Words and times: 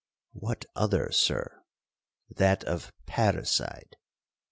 '—'What 0.33 0.65
other, 0.75 1.11
Sir?'—'That 1.11 2.63
of 2.63 2.91
parricide.' 3.05 3.97